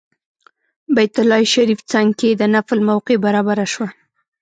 [0.95, 3.89] بیت الله شریف څنګ کې د نفل موقع برابره شوه.